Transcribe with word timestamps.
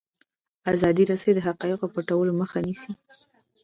ازادې 0.73 1.03
رسنۍ 1.11 1.31
د 1.35 1.39
حقایقو 1.47 1.91
پټولو 1.95 2.31
مخه 2.41 2.57
نیسي. 2.67 2.91